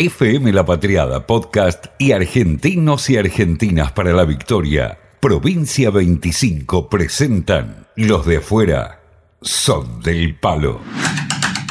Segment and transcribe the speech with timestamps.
[0.00, 8.24] FM La Patriada Podcast y Argentinos y Argentinas para la Victoria, Provincia 25 presentan Los
[8.24, 9.00] de afuera
[9.42, 10.80] son del palo.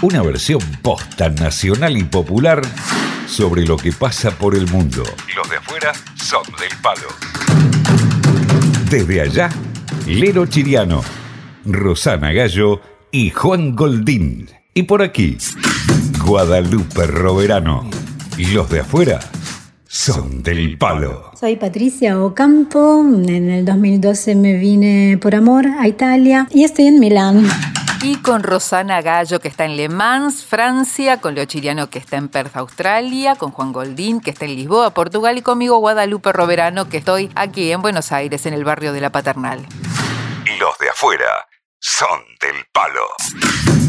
[0.02, 2.62] Una versión posta nacional y popular
[3.28, 5.06] sobre lo que pasa por el mundo.
[5.34, 7.08] Los de afuera son del palo.
[8.90, 9.50] Desde allá,
[10.06, 11.02] Lero Chiriano,
[11.64, 14.50] Rosana Gallo y Juan Goldín.
[14.74, 15.38] Y por aquí,
[16.26, 17.90] Guadalupe Roverano.
[18.38, 19.20] Los de afuera
[19.88, 21.32] son del palo.
[21.40, 23.04] Soy Patricia Ocampo.
[23.04, 27.50] En el 2012 me vine por amor a Italia y estoy en Milán.
[28.04, 32.18] Y con Rosana Gallo, que está en Le Mans, Francia, con Leo Chiriano, que está
[32.18, 36.90] en Perth, Australia, con Juan Goldín, que está en Lisboa, Portugal, y conmigo Guadalupe Roverano,
[36.90, 39.66] que estoy aquí en Buenos Aires, en el barrio de La Paternal.
[40.60, 41.48] Los de afuera
[41.80, 43.87] son del palo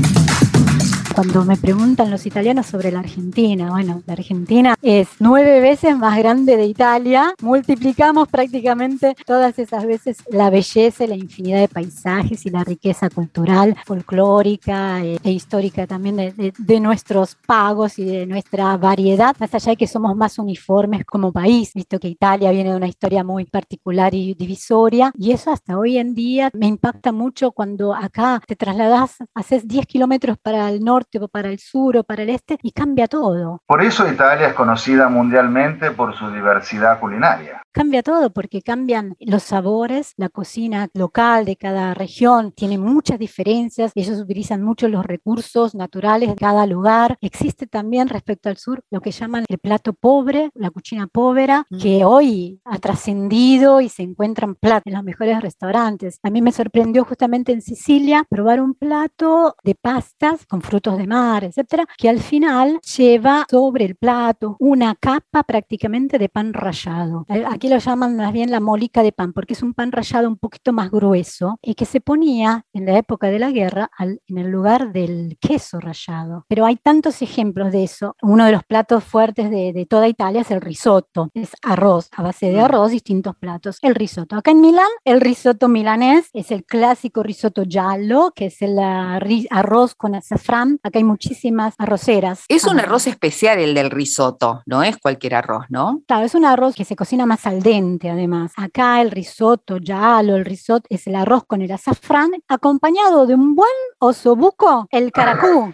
[1.18, 6.16] cuando me preguntan los italianos sobre la Argentina, bueno, la Argentina es nueve veces más
[6.16, 12.50] grande de Italia, multiplicamos prácticamente todas esas veces la belleza, la infinidad de paisajes y
[12.50, 19.34] la riqueza cultural, folclórica eh, e, histórica también de, nuestros pagos y de nuestra variedad,
[19.40, 22.86] más allá de que somos más uniformes como país, visto que Italia viene de una
[22.86, 27.92] historia muy particular y divisoria, y eso hasta hoy en día me impacta mucho cuando
[27.92, 32.30] acá te trasladas, haces 10 kilómetros para el norte, para el sur o para el
[32.30, 33.62] este y cambia todo.
[33.66, 37.57] Por eso Italia es conocida mundialmente por su diversidad culinaria.
[37.72, 43.92] Cambia todo porque cambian los sabores, la cocina local de cada región tiene muchas diferencias,
[43.94, 47.18] ellos utilizan mucho los recursos naturales de cada lugar.
[47.20, 51.78] Existe también respecto al sur lo que llaman el plato pobre, la cocina povera, mm.
[51.78, 56.18] que hoy ha trascendido y se encuentran platos en los mejores restaurantes.
[56.22, 61.06] A mí me sorprendió justamente en Sicilia probar un plato de pastas con frutos de
[61.06, 67.26] mar, etcétera, que al final lleva sobre el plato una capa prácticamente de pan rallado.
[67.58, 70.36] Aquí lo llaman más bien la molica de pan, porque es un pan rallado un
[70.36, 74.46] poquito más grueso y que se ponía en la época de la guerra en el
[74.46, 76.44] lugar del queso rallado.
[76.46, 78.14] Pero hay tantos ejemplos de eso.
[78.22, 81.30] Uno de los platos fuertes de, de toda Italia es el risotto.
[81.34, 82.64] Es arroz, a base de mm.
[82.64, 83.78] arroz, distintos platos.
[83.82, 84.36] El risotto.
[84.36, 89.96] Acá en Milán, el risotto milanés es el clásico risotto giallo, que es el arroz
[89.96, 92.44] con azafrán Acá hay muchísimas arroceras.
[92.46, 96.02] Es un arroz especial el del risotto, no es cualquier arroz, ¿no?
[96.06, 98.52] Claro, es un arroz que se cocina más al dente, además.
[98.56, 103.54] Acá el risotto, lo el risotto, es el arroz con el azafrán, acompañado de un
[103.54, 105.72] buen osobuco, el caracú.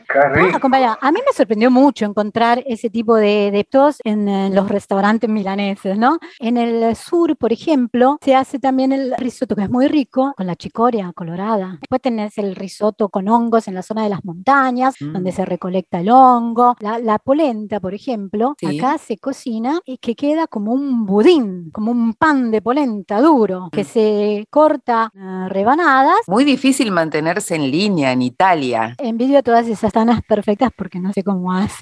[0.54, 0.96] acompañado.
[1.00, 3.64] A mí me sorprendió mucho encontrar ese tipo de, de
[4.04, 6.18] en, los restaurantes milaneses, ¿no?
[6.38, 10.46] En el sur, por ejemplo, se hace también el risotto, que es muy rico, con
[10.46, 11.78] la chicoria colorada.
[11.80, 15.34] Después tenés el risotto con hongos en la zona de las montañas, donde mm.
[15.34, 16.76] se recolecta el hongo.
[16.80, 22.14] La, polenta, por ejemplo, acá se cocina y que queda como un budín, como un
[22.14, 23.86] pan de polenta duro, que mm.
[23.86, 25.10] se corta
[25.48, 26.16] rebanadas.
[26.26, 28.94] Muy difícil mantenerse en línea en Italia.
[28.98, 31.72] Envidio todas esas tanas perfectas porque no sé cómo es.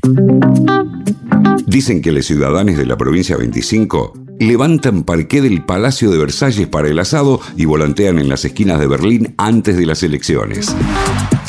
[1.67, 6.89] Dicen que los ciudadanos de la provincia 25 levantan parqué del Palacio de Versalles para
[6.89, 10.75] el asado y volantean en las esquinas de Berlín antes de las elecciones.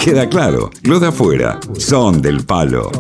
[0.04, 2.92] Queda claro, los de afuera son del palo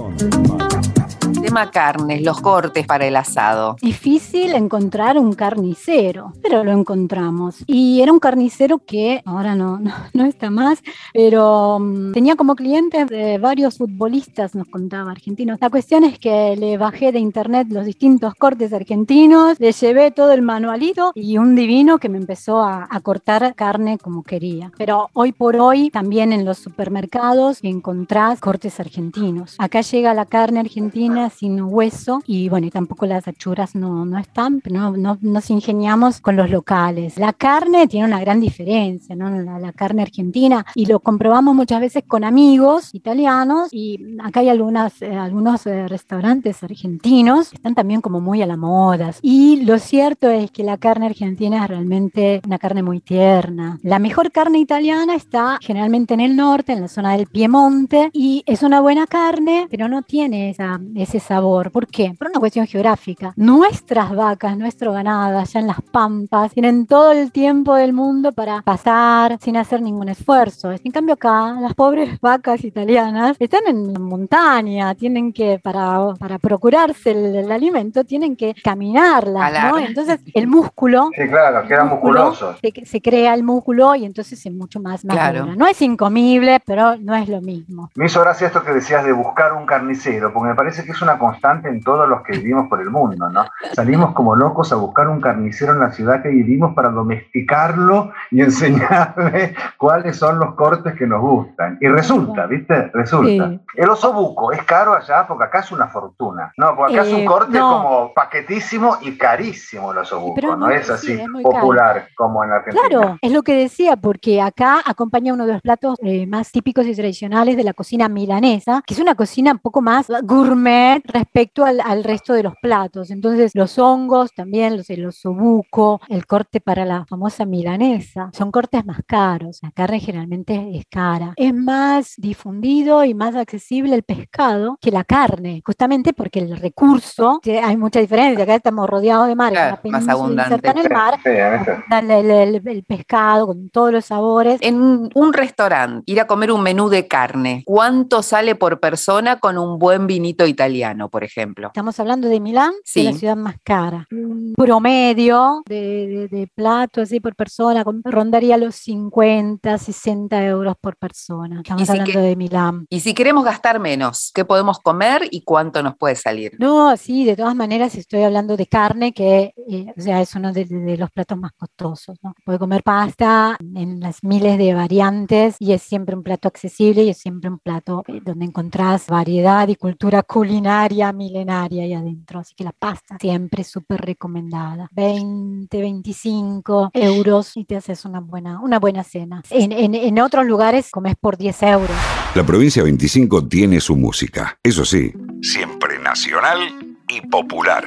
[1.72, 3.76] carnes, los cortes para el asado.
[3.82, 7.64] Difícil encontrar un carnicero, pero lo encontramos.
[7.68, 9.80] Y era un carnicero que ahora no,
[10.14, 10.82] no, está más,
[11.14, 13.08] pero mm, tenía como clientes
[13.40, 15.60] varios futbolistas, nos contaba argentinos.
[15.62, 20.32] La cuestión es que le bajé de internet los distintos cortes argentinos, le llevé todo
[20.32, 24.72] el manualito y un divino que me empezó a, a cortar carne como quería.
[24.78, 29.56] Pero hoy por hoy también en los supermercados encontrás cortes argentinos.
[29.60, 34.18] Acá llega la carne argentina sin hueso y bueno, y tampoco las achuras no, no
[34.18, 37.18] están, no, no, nos ingeniamos con los locales.
[37.18, 39.30] La carne tiene una gran diferencia, ¿no?
[39.30, 45.02] La, carne argentina y lo comprobamos muchas veces con amigos italianos y acá hay algunas,
[45.02, 49.80] eh, algunos eh, restaurantes argentinos que están también como muy a la moda y lo
[49.80, 53.80] cierto es que la carne argentina es realmente una carne muy tierna.
[53.82, 58.44] La mejor carne italiana está generalmente en el norte, en la zona del Piemonte y
[58.46, 61.72] es una buena carne, pero no tiene esa, ese sabor.
[61.72, 62.14] ¿Por qué?
[62.18, 63.34] Por una cuestión geográfica.
[63.36, 68.62] Nuestras vacas, nuestro ganado, allá en las pampas, tienen todo el tiempo del mundo para
[68.62, 70.72] pasar sin hacer ningún esfuerzo.
[70.72, 77.12] En cambio acá, las pobres vacas italianas están en montaña, tienen que, para, para procurarse
[77.12, 79.80] el, alimento, tienen que caminarla, ¿no?
[79.80, 81.10] Entonces el músculo...
[81.16, 82.58] Sí, claro, quedan musculosos.
[82.86, 85.56] Se, crea el músculo y entonces es mucho más, más claro.
[85.56, 87.90] No es incomible, pero no es lo mismo.
[87.96, 91.02] Me hizo gracia esto que decías de buscar un carnicero, porque me parece que es
[91.02, 93.46] una una constante en todos los que vivimos por el mundo, ¿no?
[93.74, 98.42] Salimos como locos a buscar un carnicero en la ciudad que vivimos para domesticarlo y
[98.42, 101.78] enseñarle cuáles son los cortes que nos gustan.
[101.82, 102.90] Y resulta, ¿viste?
[102.94, 103.52] Resulta.
[103.76, 106.54] El oso buco es caro allá porque acá es una fortuna.
[106.58, 110.70] No, porque acá es un eh, corte como paquetísimo y carísimo el oso buco, no,
[110.70, 112.88] es así popular como en Argentina.
[112.88, 116.86] Claro, es lo que decía, porque acá acompaña uno de los platos eh, más típicos
[116.88, 121.66] y tradicionales de la cocina milanesa, que es una cocina un poco más gourmet respecto
[121.66, 123.12] al, resto de los platos.
[123.12, 128.86] Entonces, los hongos, también los, el osobuco, el corte para la famosa milanesa, son cortes
[128.86, 129.60] más caros.
[129.62, 131.34] La carne generalmente es cara.
[131.36, 137.40] Es más difundido y más accesible el pescado que la carne, justamente porque el recurso,
[137.64, 138.44] hay mucha diferencia.
[138.44, 139.54] Acá estamos rodeados de mar,
[139.84, 140.70] más abundante.
[140.70, 144.60] en el mar, el, pescado con todos los sabores.
[144.62, 149.58] En un restaurante, ir a comer un menú de carne, ¿cuánto sale por persona con
[149.58, 151.68] un buen vinito italiano, por ejemplo?
[151.68, 153.04] Estamos hablando de Milán, sí.
[153.04, 154.08] la ciudad más cara.
[154.12, 161.58] Un promedio de, de, plato así por persona rondaría los 50, 60 euros por persona.
[161.58, 162.86] Estamos hablando de Milán.
[162.90, 166.54] Y si queremos gastar menos, ¿qué podemos comer y cuánto nos puede salir?
[166.60, 170.52] No, sí, de todas maneras estoy hablando de carne, que eh, o sea, es uno
[170.54, 172.18] de, de, los platos más costosos.
[172.22, 172.34] ¿no?
[172.46, 177.10] Puede comer pasta en las miles de variantes y es siempre un plato accesible y
[177.10, 180.83] es siempre un plato eh, donde encontrás variedad y cultura culinaria
[181.14, 182.40] milenaria ahí adentro.
[182.40, 184.90] Así que la pasta siempre súper recomendada.
[184.92, 189.42] 20, 25 euros y te haces una buena, una buena cena.
[189.50, 191.98] En, en, en otros lugares comes por 10 euros.
[192.36, 196.60] La provincia 25 tiene su música, eso sí, siempre nacional
[197.08, 197.86] y popular.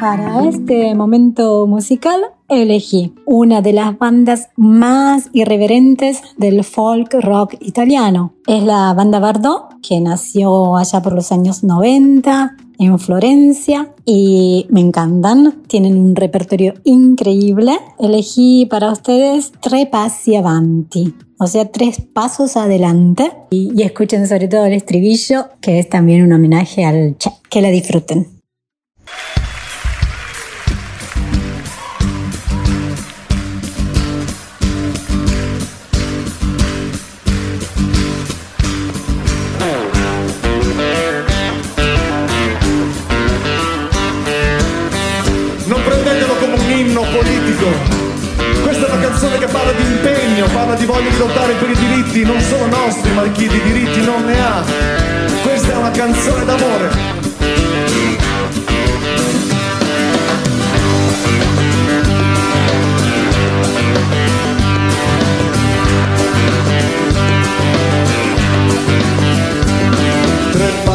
[0.00, 8.34] Para este momento musical elegí una de las bandas más irreverentes del folk rock italiano.
[8.46, 14.80] Es la banda Bardot, que nació allá por los años 90 en Florencia y me
[14.80, 15.62] encantan.
[15.66, 17.78] Tienen un repertorio increíble.
[17.98, 23.32] Elegí para ustedes Tre Passi Avanti, o sea, tres pasos adelante.
[23.50, 27.30] Y, y escuchen sobre todo el estribillo, que es también un homenaje al Che.
[27.48, 28.34] Que la disfruten.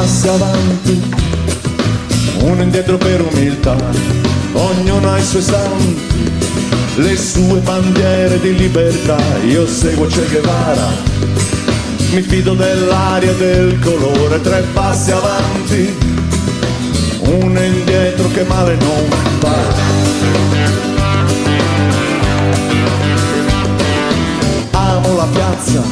[0.10, 1.02] Passi avanti,
[2.40, 3.76] uno indietro per umiltà,
[4.54, 5.98] ognuno ha i suoi sound
[6.96, 10.88] le sue bandiere di libertà, io seguo Che Guevara,
[12.12, 15.96] mi fido dell'aria e del colore, tre passi avanti,
[17.20, 19.06] uno indietro che male non
[19.38, 19.58] fa.
[24.72, 25.84] Amo la piazza,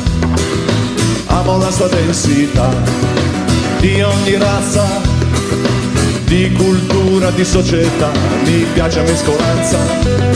[1.27, 3.36] amo la sua densità,
[3.79, 4.85] di ogni razza,
[6.25, 8.11] di cultura, di società,
[8.43, 10.27] mi piace mescolanza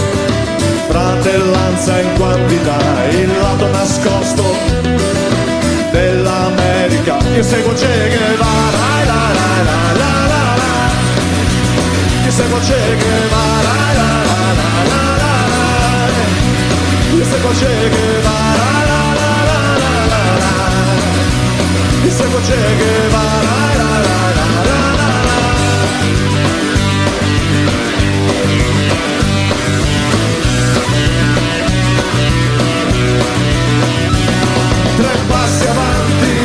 [0.91, 2.77] fratellanza in quantità,
[3.09, 4.43] il lato nascosto
[5.91, 7.17] dell'America.
[7.33, 10.73] Io seguo Che Guevara, la la la la la la.
[12.25, 15.67] Io seguo Che Guevara, la la la la la la.
[17.15, 18.70] Io seguo Che Guevara,
[22.21, 25.39] seguo Che Guevara, la la la la la la.
[34.97, 36.35] tre passi avanti,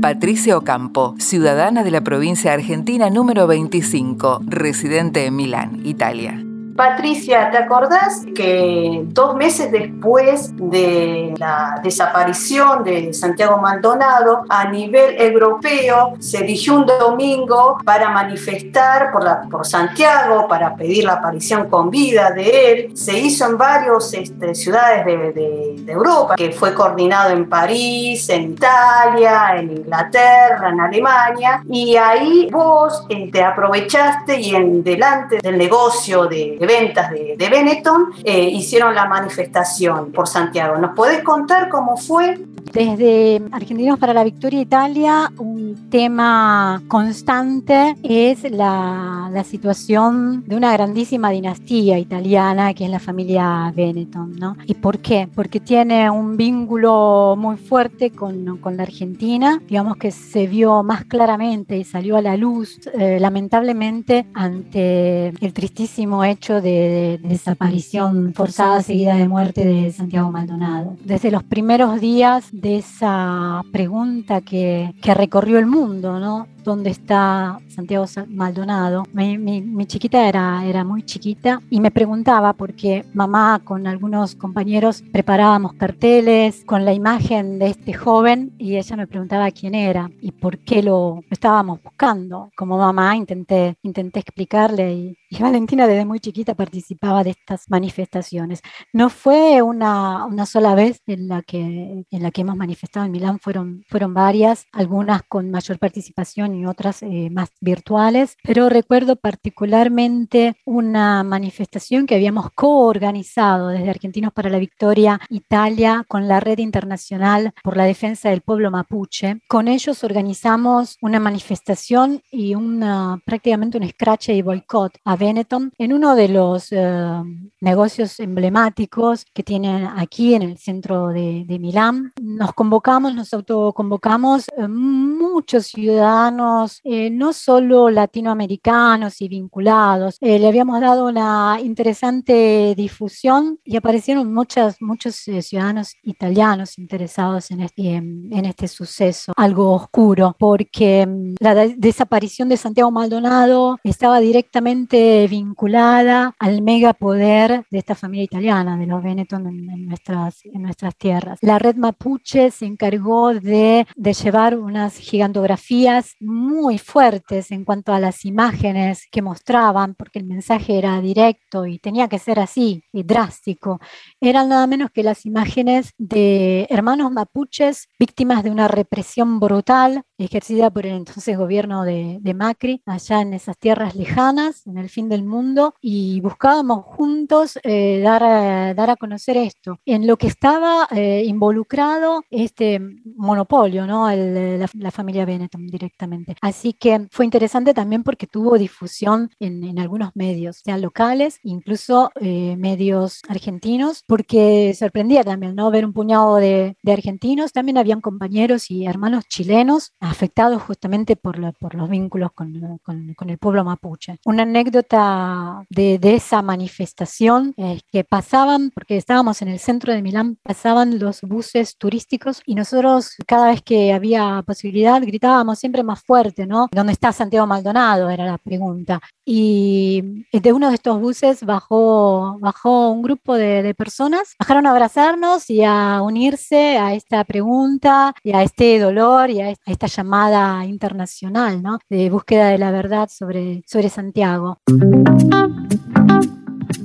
[0.00, 6.45] Patricia Ocampo, ciudadana de la provincia argentina número 25, residente en Milán, Italia.
[6.76, 15.20] Patricia, ¿te acordás que dos meses después de la desaparición de Santiago Maldonado, a nivel
[15.20, 21.90] europeo se eligió un domingo para manifestar por, por Santiago, para pedir la aparición con
[21.90, 22.96] vida de él?
[22.96, 28.28] Se hizo en varias este, ciudades de, de, de Europa, que fue coordinado en París,
[28.28, 35.38] en Italia, en Inglaterra, en Alemania, y ahí vos eh, te aprovechaste y en delante
[35.42, 40.76] del negocio de, ventas de, de Benetton eh, hicieron la manifestación por Santiago.
[40.76, 42.38] ¿Nos podés contar cómo fue?
[42.72, 50.72] Desde Argentinos para la Victoria Italia, un tema constante es la, la, situación de una
[50.72, 54.36] grandísima dinastía italiana que es la familia Benetton.
[54.36, 54.56] ¿no?
[54.66, 55.28] ¿Y por qué?
[55.34, 61.04] Porque tiene un vínculo muy fuerte con, con la Argentina, digamos que se vio más
[61.04, 68.32] claramente y salió a la luz, eh, lamentablemente, ante el tristísimo hecho de, de desaparición
[68.34, 70.96] forzada seguida de muerte de Santiago Maldonado.
[71.04, 76.48] Desde los primeros días de esa pregunta que, que recorrió el mundo, ¿no?
[76.66, 79.04] ¿Dónde está Santiago Maldonado?
[79.12, 84.34] Mi, mi, mi, chiquita era, era muy chiquita y me preguntaba porque mamá con algunos
[84.34, 90.10] compañeros preparábamos carteles con la imagen de este joven y ella me preguntaba quién era
[90.20, 92.50] y por qué lo estábamos buscando.
[92.56, 98.60] Como mamá intenté, intenté explicarle y, y Valentina desde muy chiquita participaba de estas manifestaciones.
[98.92, 103.12] No fue una, una sola vez en la, que, en la que hemos manifestado en
[103.12, 109.16] Milán, fueron, fueron varias, algunas con mayor participación y otras eh, más virtuales, pero recuerdo
[109.16, 116.58] particularmente una manifestación que habíamos coorganizado desde Argentinos para la Victoria Italia con la Red
[116.58, 119.40] Internacional por la Defensa del Pueblo Mapuche.
[119.48, 125.92] Con ellos organizamos una manifestación y una, prácticamente un scratch y boicot a Benetton en
[125.92, 127.22] uno de los eh,
[127.60, 132.12] negocios emblemáticos que tienen aquí en el centro de, de Milán.
[132.20, 136.45] Nos convocamos, nos autoconvocamos eh, muchos ciudadanos,
[136.84, 140.16] eh, no solo latinoamericanos y vinculados.
[140.20, 147.50] Eh, le habíamos dado una interesante difusión y aparecieron muchas, muchos eh, ciudadanos italianos interesados
[147.50, 153.78] en este, en este suceso, algo oscuro, porque mm, la de desaparición de Santiago Maldonado
[153.84, 160.44] estaba directamente vinculada al megapoder de esta familia italiana, de los Benetton en, en, nuestras,
[160.44, 161.38] en nuestras tierras.
[161.42, 168.00] La red mapuche se encargó de, de llevar unas gigantografías muy fuertes en cuanto a
[168.00, 173.02] las imágenes que mostraban, porque el mensaje era directo y tenía que ser así, y
[173.02, 173.80] drástico.
[174.20, 180.70] Eran nada menos que las imágenes de hermanos mapuches víctimas de una represión brutal ejercida
[180.70, 185.08] por el entonces gobierno de, de Macri, allá en esas tierras lejanas, en el fin
[185.08, 189.78] del mundo, y buscábamos juntos eh, dar, a, dar a conocer esto.
[189.84, 192.80] En lo que estaba eh, involucrado este
[193.16, 194.08] monopolio, ¿no?
[194.10, 196.15] El, la, la, familia Benetton directamente.
[196.40, 202.10] Así que fue interesante también porque tuvo difusión en, en algunos medios, sean locales, incluso
[202.20, 205.70] eh, medios argentinos, porque sorprendía también, ¿no?
[205.70, 211.38] Ver un puñado de, de argentinos, también habían compañeros y hermanos chilenos afectados justamente por,
[211.38, 214.18] la, por los vínculos con, con, con, el pueblo mapuche.
[214.24, 220.02] Una anécdota de, de esa manifestación es que pasaban, porque estábamos en el centro de
[220.02, 226.02] Milán, pasaban los buses turísticos y nosotros cada vez que había posibilidad gritábamos siempre más
[226.06, 226.68] fuerte, ¿no?
[226.72, 228.10] ¿Dónde está Santiago Maldonado?
[228.10, 229.00] Era la pregunta.
[229.24, 234.70] Y de uno de estos buses bajó, bajó un grupo de, de personas, bajaron a
[234.70, 240.64] abrazarnos y a unirse a esta pregunta y a este dolor y a esta llamada
[240.64, 241.78] internacional, ¿no?
[241.90, 244.58] De búsqueda de la verdad sobre, sobre Santiago.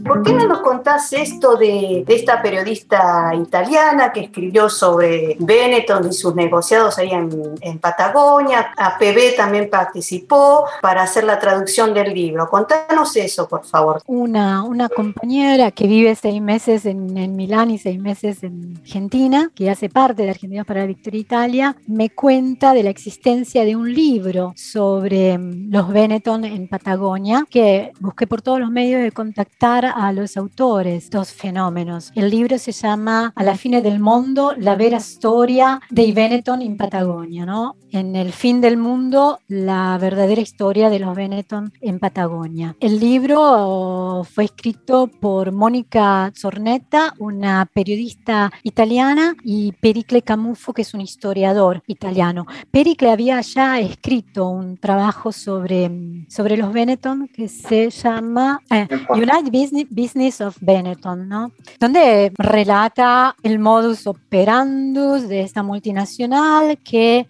[0.05, 6.13] ¿Por qué no nos contás esto de, esta periodista italiana que escribió sobre Benetton y
[6.13, 8.73] sus negociados ahí en, Patagonia?
[8.77, 12.49] APB también participó para hacer la traducción del libro.
[12.49, 14.01] Contanos eso, por favor.
[14.05, 19.51] Una, una compañera que vive seis meses en, en Milán y seis meses en Argentina,
[19.55, 23.75] que hace parte de Argentinos para la Victoria Italia, me cuenta de la existencia de
[23.75, 29.11] un libro sobre mm, los Benetton en Patagonia, que busqué por todos los medios de
[29.11, 32.11] contactar a los autores, dos fenómenos.
[32.15, 36.77] El libro se llama A la fine del mundo, la vera storia dei Benetton in
[36.77, 37.75] Patagonia, ¿no?
[37.93, 42.73] En el fin del mundo, la verdadera historia de los Benetton en Patagonia.
[42.79, 50.93] El libro fue escrito por Mónica Zornetta, una periodista italiana, y Pericle Camuffo, que es
[50.93, 52.45] un historiador italiano.
[52.71, 59.51] Pericle había ya escrito un trabajo sobre, sobre los Benetton que se llama eh, United
[59.51, 61.51] Business Business of Benetton, ¿no?
[61.77, 67.27] Donde relata el modus operandus de esta multinacional que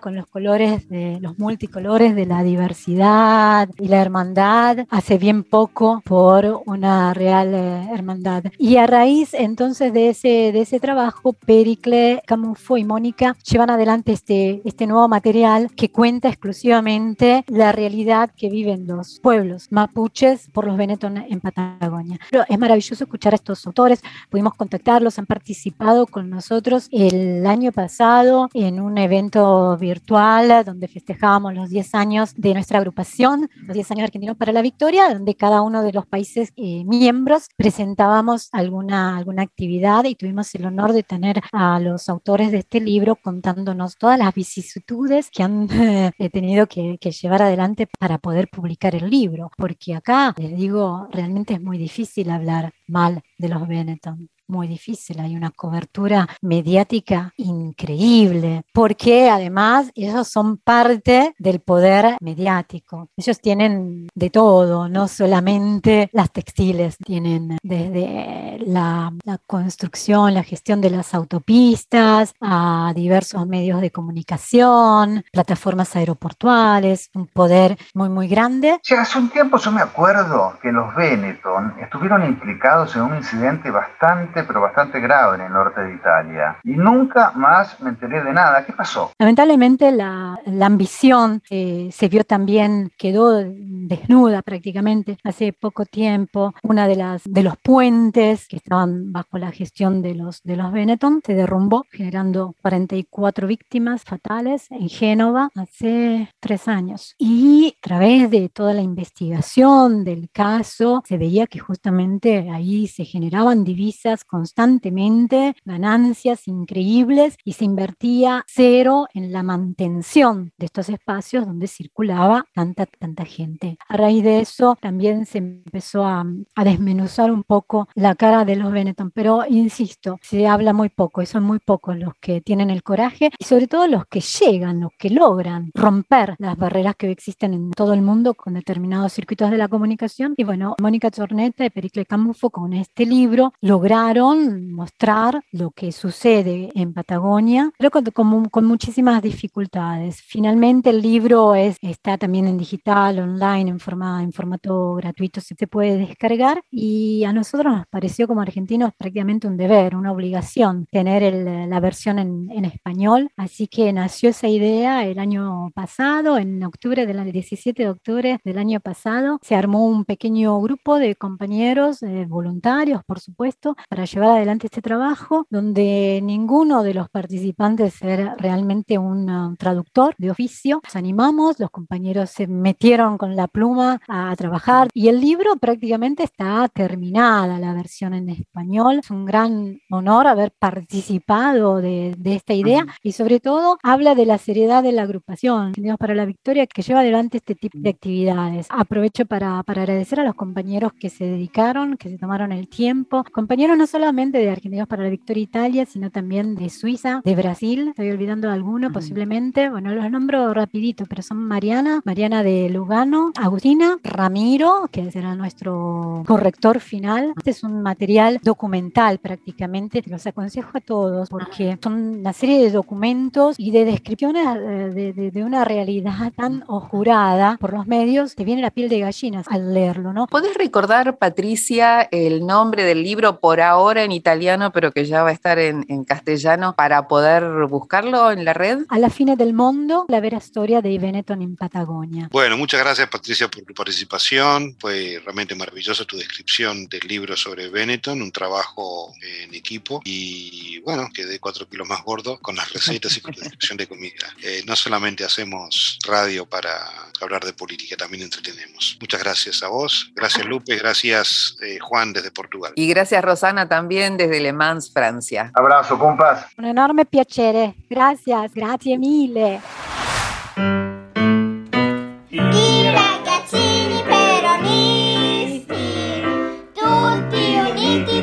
[0.00, 6.00] con los colores de los multicolores de la diversidad y la hermandad hace bien poco
[6.04, 8.44] por una real eh, hermandad.
[8.56, 14.12] Y a raíz entonces de ese, de ese trabajo, Pericle, Camufo y Mónica llevan adelante
[14.12, 20.68] este, este nuevo material que cuenta exclusivamente la realidad que viven los pueblos mapuches por
[20.68, 22.20] los Benetton en Patagonia.
[22.30, 27.72] Pero es maravilloso escuchar a estos autores, pudimos contactarlos, han participado con nosotros el año
[27.72, 29.31] pasado en un evento
[29.78, 34.62] virtual donde festejábamos los 10 años de nuestra agrupación, los 10 años argentinos para la
[34.62, 40.54] victoria, donde cada uno de los países eh, miembros presentábamos alguna, alguna actividad y tuvimos
[40.54, 45.42] el honor de tener a los autores de este libro contándonos todas las vicisitudes que
[45.42, 45.68] han
[46.18, 51.08] eh, tenido que, que llevar adelante para poder publicar el libro, porque acá, les digo,
[51.10, 57.32] realmente es muy difícil hablar mal de los Benetton muy difícil, hay una cobertura mediática
[57.38, 63.08] increíble, porque además ellos son parte del poder mediático.
[63.16, 69.12] Ellos tienen de todo, no solamente las textiles, tienen desde la,
[69.46, 77.78] construcción, la gestión de las autopistas, a diversos medios de comunicación, plataformas aeroportuales, un poder
[77.94, 78.78] muy, muy grande.
[78.98, 84.41] Hace un tiempo yo me acuerdo que los Benetton estuvieron implicados en un incidente bastante
[84.46, 86.58] pero bastante grave en el norte de Italia.
[86.64, 88.64] Y nunca más me enteré de nada.
[88.64, 89.12] ¿Qué pasó?
[89.18, 96.54] Lamentablemente la, la ambición eh, se vio también, quedó desnuda prácticamente hace poco tiempo.
[96.62, 100.72] Una de, las, de los puentes que estaban bajo la gestión de los, de los
[100.72, 107.14] Benetton se derrumbó, generando 44 víctimas fatales en Génova hace tres años.
[107.18, 113.04] Y a través de toda la investigación del caso, se veía que justamente ahí se
[113.04, 121.44] generaban divisas constantemente, ganancias increíbles y se invertía cero en la mantención de estos espacios
[121.46, 123.76] donde circulaba tanta, tanta gente.
[123.90, 128.56] A raíz de eso también se empezó a, a desmenuzar un poco la cara de
[128.56, 132.70] los Benetton, pero insisto, se habla muy poco y son muy pocos los que tienen
[132.70, 137.10] el coraje y sobre todo los que llegan, los que logran romper las barreras que
[137.10, 140.32] existen en todo el mundo con determinados circuitos de la comunicación.
[140.38, 146.70] Y bueno, Mónica Chorneta y Pericle Camufo con este libro lograron mostrar lo que sucede
[146.74, 150.20] en Patagonia, pero con, con, muchísimas dificultades.
[150.22, 155.54] Finalmente el libro es, está también en digital, online, en, forma, en formato gratuito, se
[155.66, 161.22] puede descargar y a nosotros nos pareció como argentinos prácticamente un deber, una obligación tener
[161.22, 166.62] el, la versión en, en, español, así que nació esa idea el año pasado, en
[166.64, 172.02] octubre del 17 de octubre del año pasado, se armó un pequeño grupo de compañeros
[172.02, 178.34] eh, voluntarios, por supuesto, para llevar adelante este trabajo, donde ninguno de los participantes era
[178.38, 180.80] realmente un uh, traductor de oficio.
[180.84, 186.22] Nos animamos, los compañeros se metieron con la pluma a, trabajar y el libro prácticamente
[186.24, 189.00] está terminada, la versión en español.
[189.00, 194.38] Es un gran honor haber participado de, esta idea y sobre todo habla de la
[194.38, 198.66] seriedad de la agrupación, para la Victoria, que lleva adelante este tipo de actividades.
[198.70, 203.24] Aprovecho para, para agradecer a los compañeros que se dedicaron, que se tomaron el tiempo.
[203.32, 207.88] Compañeros no solamente de Argentinos para la Victoria Italia, sino también de Suiza, de Brasil,
[207.88, 213.98] estoy olvidando alguno posiblemente, bueno, los nombro rapidito, pero son Mariana, Mariana de Lugano, Agustina,
[214.02, 217.34] Ramiro, que será nuestro corrector final.
[217.36, 222.64] Este es un material documental prácticamente, te los aconsejo a todos porque son una serie
[222.64, 228.36] de documentos y de descripciones eh, de, de, una realidad tan oscurada por los medios,
[228.36, 230.28] te viene la piel de gallinas al leerlo, ¿no?
[230.28, 235.30] ¿Puedes recordar, Patricia, el nombre del libro por ahora en italiano, pero que ya va
[235.30, 238.78] a estar en, en castellano para poder buscarlo en la red?
[238.88, 242.28] A la fine del mundo, la vera historia de Benetton en Patagonia.
[242.30, 244.76] Bueno, muchas gracias, Patricia, por tu participación.
[244.78, 251.08] Fue realmente maravillosa tu descripción del libro sobre Benetton, un trabajo en equipo y bueno,
[251.12, 254.12] quedé cuatro kilos más gordo con las recetas y con la descripción de comida.
[254.44, 256.90] Eh, no solamente hacemos radio para
[257.20, 258.96] hablar de política, también entretenemos.
[259.00, 262.72] Muchas gracias a vos, gracias Lupe, gracias eh, Juan desde Portugal.
[262.74, 265.50] Y gracias Rosana también desde Le Mans, Francia.
[265.54, 266.44] Abrazo, compas.
[266.58, 267.74] Un enorme piacere.
[267.88, 269.62] Gracias, grazie mille.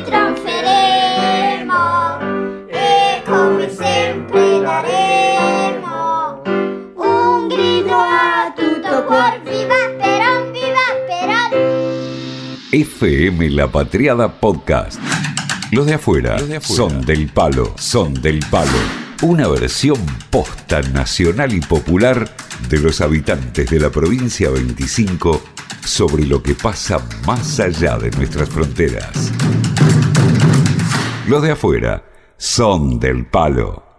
[0.04, 1.78] Trionferemo
[2.68, 6.42] e come sempre daremo
[6.94, 11.50] un grido a tutto cuor, viva Perón, viva Perón.
[12.72, 15.29] FM La Patriada Podcast.
[15.70, 16.76] Los de afuera, Los de afuera.
[16.76, 18.70] son del palo, son del palo.
[19.22, 19.98] Una versión
[20.30, 22.28] posta nacional y popular
[22.68, 25.42] de los habitantes de la provincia 25
[25.84, 29.30] sobre lo que pasa más allá de nuestras fronteras.
[31.28, 32.02] Los de afuera
[32.36, 33.89] son del palo.